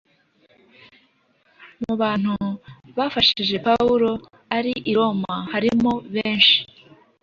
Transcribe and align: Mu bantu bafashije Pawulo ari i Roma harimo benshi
Mu 1.83 1.93
bantu 2.01 2.33
bafashije 2.97 3.55
Pawulo 3.67 4.11
ari 4.57 4.73
i 4.91 4.93
Roma 4.97 5.33
harimo 5.51 5.91
benshi 6.13 6.57